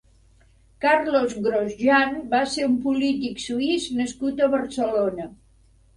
Carlos 0.85 1.35
Grosjean 1.47 2.17
va 2.33 2.41
ser 2.53 2.65
un 2.69 2.73
polític 2.87 3.45
suís 3.47 3.89
nascut 4.03 4.43
a 4.47 4.53
Barcelona. 4.55 5.29